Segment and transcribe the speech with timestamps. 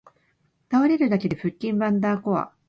[0.71, 2.51] 倒れるだけで腹筋ワンダーコア